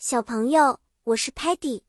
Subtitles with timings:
[0.00, 1.82] 小朋友，我是 Patty，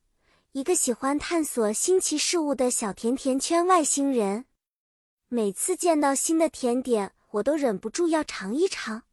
[0.54, 4.46] 一个喜欢探索新奇事物的小甜甜圈外星人。
[5.28, 9.04] 每次见到新的甜点，我都忍不住要尝一尝。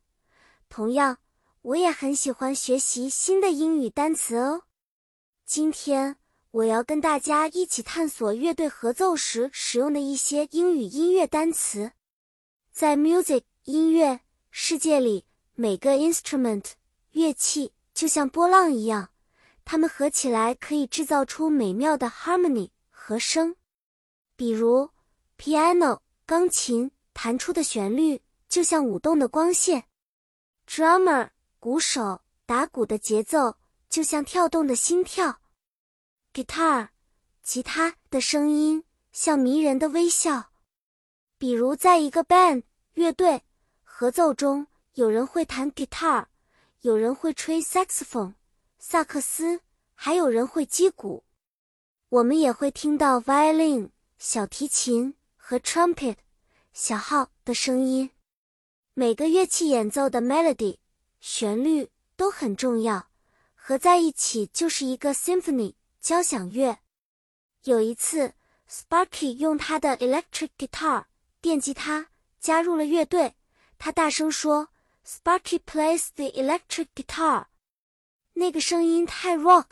[0.71, 1.19] 同样，
[1.61, 4.63] 我也很喜欢学习新的英语单词哦。
[5.45, 6.17] 今天
[6.53, 11.93] 我要跟大家一起探索乐队合奏时使用的一些英语音乐单词。
[12.73, 14.21] 在 music 音乐
[14.51, 16.65] 世界里，每个 instrument
[17.11, 17.75] 乐器。
[17.97, 19.09] 就像波浪一样，
[19.65, 23.57] 它们合起来可以制造出美妙的 harmony 和声。
[24.37, 24.91] 比如
[25.39, 28.21] ，piano 钢琴弹出的旋律
[28.51, 29.85] 就像舞动的光线
[30.67, 33.57] ；drummer 鼓手打鼓的节奏
[33.89, 35.41] 就像跳动的心跳
[36.35, 36.91] ；guitar
[37.43, 40.51] 吉他的声音像迷人的微笑。
[41.39, 43.43] 比如，在一个 band 乐队
[43.83, 46.27] 合奏中，有人会弹 guitar。
[46.87, 48.35] 有人会吹 saxophone
[48.79, 49.61] 萨克斯，
[49.93, 51.25] 还有人会击鼓。
[52.11, 56.15] 我们也会听到 violin 小提琴和 trumpet
[56.73, 58.13] 小号的声音。
[58.95, 60.79] 每个乐器演奏的 melody
[61.19, 63.09] 旋律都很重要，
[63.57, 66.79] 合在一起就是一个 symphony 交响乐。
[67.65, 68.35] 有一次
[68.71, 71.07] ，Sparky 用他的 electric guitar
[71.41, 73.35] 电吉他加入了乐队，
[73.77, 74.69] 他大声说。
[75.09, 77.47] Sparky plays the electric guitar，
[78.33, 79.67] 那个声音太 rock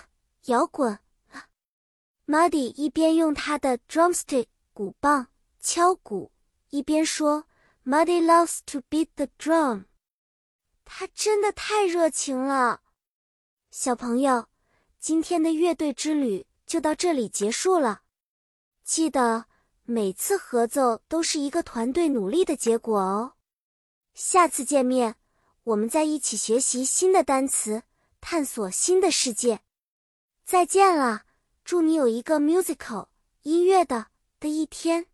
[0.45, 0.93] 摇滚
[1.33, 1.47] 了。
[2.25, 5.27] Muddy 一边用他的 drumstick 鼓棒
[5.59, 6.31] 敲鼓，
[6.71, 7.47] 一边说
[7.85, 9.87] ：“Muddy loves to beat the drum。”
[10.87, 12.83] 他真的太热情了。
[13.73, 14.47] 小朋友，
[15.01, 18.03] 今天的乐队之旅就到这里结束了。
[18.85, 19.47] 记得
[19.83, 23.33] 每次合奏都是一个团队努力的结果哦。
[24.15, 25.17] 下次见面。
[25.65, 27.84] 我们在一起学习新的单词，
[28.20, 29.61] 探索新的世界。
[30.45, 31.23] 再见了，
[31.65, 33.07] 祝你有一个 musical
[33.43, 35.07] 音乐的的一天。